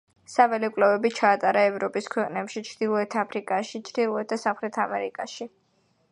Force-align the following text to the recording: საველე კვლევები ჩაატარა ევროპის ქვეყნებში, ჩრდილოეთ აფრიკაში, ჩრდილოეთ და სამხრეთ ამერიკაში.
საველე 0.35 0.67
კვლევები 0.75 1.09
ჩაატარა 1.17 1.65
ევროპის 1.71 2.07
ქვეყნებში, 2.15 2.63
ჩრდილოეთ 2.69 3.17
აფრიკაში, 3.23 3.81
ჩრდილოეთ 3.89 4.31
და 4.33 4.39
სამხრეთ 4.45 4.81
ამერიკაში. 4.87 5.49